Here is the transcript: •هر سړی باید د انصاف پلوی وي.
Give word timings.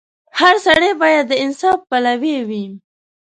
•هر 0.39 0.55
سړی 0.65 0.91
باید 1.01 1.25
د 1.29 1.33
انصاف 1.43 1.79
پلوی 1.89 2.37
وي. 2.49 2.65